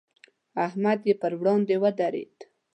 احمد 0.65 0.99
یې 1.07 1.13
پر 1.21 1.33
وړاندې 1.39 1.75
ودرېد. 1.83 2.37